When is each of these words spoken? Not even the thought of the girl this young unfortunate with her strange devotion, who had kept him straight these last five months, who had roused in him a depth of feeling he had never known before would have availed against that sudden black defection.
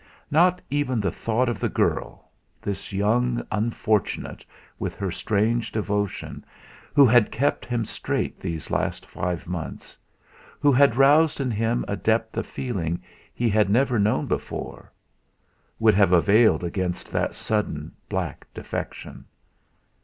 Not 0.31 0.63
even 0.71 0.99
the 0.99 1.11
thought 1.11 1.47
of 1.47 1.59
the 1.59 1.69
girl 1.69 2.31
this 2.59 2.91
young 2.91 3.45
unfortunate 3.51 4.43
with 4.79 4.95
her 4.95 5.11
strange 5.11 5.71
devotion, 5.71 6.43
who 6.95 7.05
had 7.05 7.31
kept 7.31 7.67
him 7.67 7.85
straight 7.85 8.39
these 8.39 8.71
last 8.71 9.05
five 9.05 9.45
months, 9.45 9.99
who 10.59 10.71
had 10.71 10.95
roused 10.95 11.39
in 11.39 11.51
him 11.51 11.85
a 11.87 11.95
depth 11.95 12.35
of 12.35 12.47
feeling 12.47 12.99
he 13.31 13.47
had 13.47 13.69
never 13.69 13.99
known 13.99 14.25
before 14.25 14.91
would 15.77 15.93
have 15.93 16.11
availed 16.13 16.63
against 16.63 17.11
that 17.11 17.35
sudden 17.35 17.91
black 18.09 18.47
defection. 18.55 19.25